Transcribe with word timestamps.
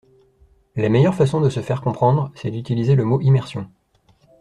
La 0.75 0.89
meilleure 0.89 1.13
façon 1.13 1.41
de 1.41 1.49
se 1.51 1.59
faire 1.59 1.79
comprendre, 1.81 2.31
c’est 2.33 2.49
d’utiliser 2.49 2.95
le 2.95 3.03
mot 3.05 3.21
«immersion». 3.21 3.69